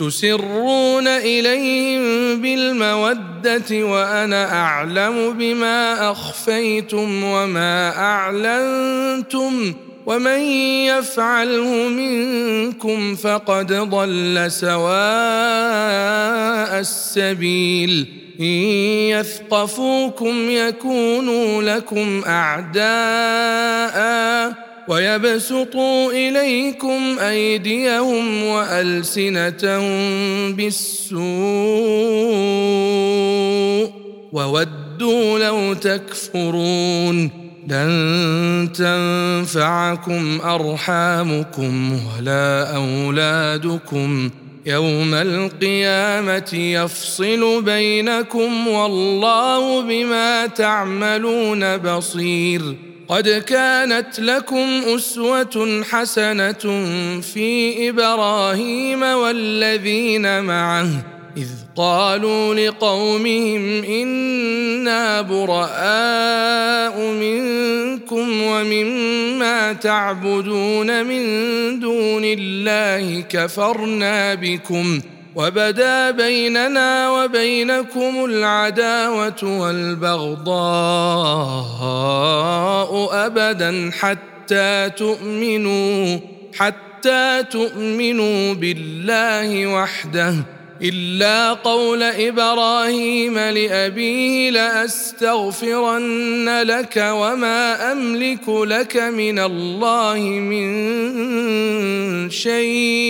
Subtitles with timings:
[0.00, 2.02] تسرون إليهم
[2.42, 9.74] بالمودة وأنا أعلم بما أخفيتم وما أعلنتم
[10.06, 10.40] ومن
[10.88, 14.80] يفعله منكم فقد ضل سواء
[16.80, 18.06] السبيل
[18.40, 18.46] إن
[19.14, 23.90] يثقفوكم يكونوا لكم أعداء
[24.90, 29.92] ويبسطوا إليكم أيديهم وألسنتهم
[30.52, 31.20] بالسوء
[34.32, 37.30] وودوا لو تكفرون
[37.68, 44.30] لن تنفعكم أرحامكم ولا أولادكم
[44.66, 56.52] يوم القيامة يفصل بينكم والله بما تعملون بصير قد كانت لكم أسوة حسنة
[57.20, 60.88] في إبراهيم والذين معه
[61.36, 71.24] إذ قالوا لقومهم إنا براء منكم ومما تعبدون من
[71.80, 75.00] دون الله كفرنا بكم
[75.36, 80.50] وبدا بيننا وبينكم العداوة والبغضاء
[83.26, 86.18] أبدا حتى تؤمنوا
[86.54, 90.34] حتى تؤمنوا بالله وحده.
[90.82, 95.98] إلا قول إبراهيم لأبيه لأستغفرن
[96.62, 100.70] لك وما أملك لك من الله من
[102.30, 103.09] شيء.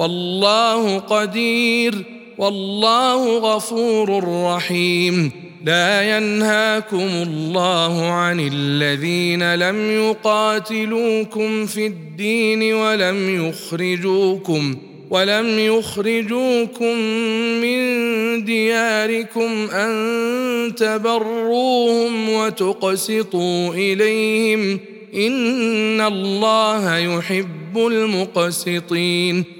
[0.00, 1.94] والله قدير
[2.38, 5.32] والله غفور رحيم.
[5.64, 14.76] لا ينهاكم الله عن الذين لم يقاتلوكم في الدين ولم يخرجوكم
[15.10, 16.98] ولم يخرجوكم
[17.60, 17.80] من
[18.44, 24.80] دياركم أن تبروهم وتقسطوا إليهم.
[25.14, 29.59] إن الله يحب المقسطين.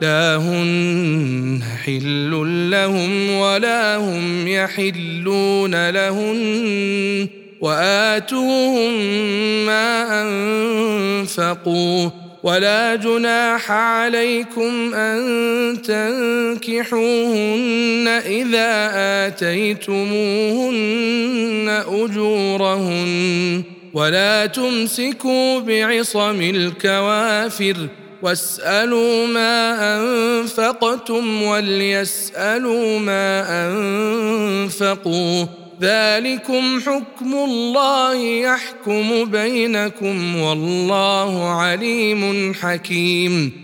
[0.00, 2.30] لا هن حل
[2.70, 7.28] لهم ولا هم يحلون لهن
[7.60, 8.92] واتوهم
[9.66, 12.10] ما انفقوا
[12.42, 16.98] ولا جناح عليكم ان تنكحوهن
[18.08, 18.90] اذا
[19.26, 20.64] اتيتموهن
[21.88, 23.62] اجورهن
[23.94, 27.76] ولا تمسكوا بعصم الكوافر
[28.24, 35.46] واسالوا ما انفقتم وليسالوا ما انفقوا
[35.80, 43.63] ذلكم حكم الله يحكم بينكم والله عليم حكيم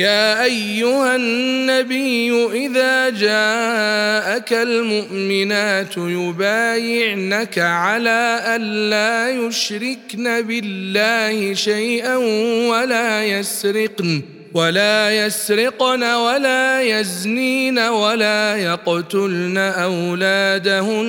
[0.00, 12.16] يا أيها النبي إذا جاءك المؤمنات يبايعنك على الا يشركن بالله شيئا
[12.70, 14.22] ولا يسرقن
[14.54, 21.08] ولا يسرقن ولا يزنين ولا يقتلن أولادهن.